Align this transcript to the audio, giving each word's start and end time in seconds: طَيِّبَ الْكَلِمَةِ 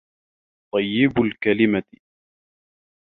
طَيِّبَ 0.73 1.21
الْكَلِمَةِ 1.21 1.83